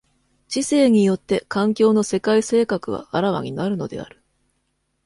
[0.47, 4.23] 知性によって環境の世界性格は顕わになるのである。